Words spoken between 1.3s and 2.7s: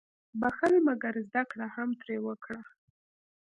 کړه هم ترې وکړه.